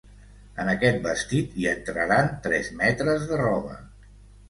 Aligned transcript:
En 0.63 0.71
aquest 0.73 0.97
vestit, 1.03 1.53
hi 1.61 1.69
entraran 1.73 2.33
tres 2.49 2.75
metres 2.83 3.33
de 3.33 3.43
roba. 3.47 3.83